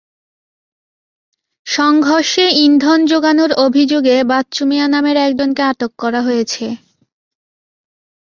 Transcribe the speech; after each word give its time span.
সংঘর্ষে 1.67 2.45
ইন্ধন 2.65 2.99
জোগানোর 3.05 3.51
অভিযোগে 3.65 4.15
বাচ্চু 4.23 4.61
মিয়া 4.65 4.87
নামের 4.87 5.17
একজনকে 5.17 5.61
আটক 5.63 5.91
করা 5.97 6.19
হয়েছে। 6.21 6.65